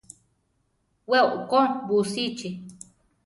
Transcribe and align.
We 1.09 1.17
okó 1.33 1.61
busichí. 1.87 2.49